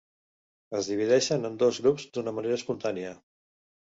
[0.79, 3.15] Es divideixen en dos grups d'una manera espontània.